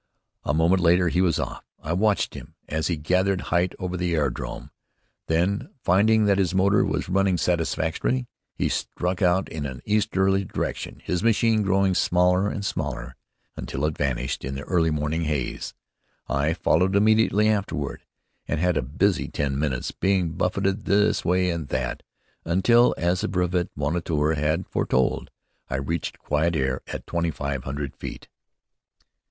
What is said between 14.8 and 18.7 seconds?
morning haze. I followed immediately afterward, and